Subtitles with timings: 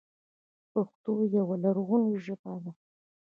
[0.71, 2.71] پښتو یوه لرغوني ژبه ده.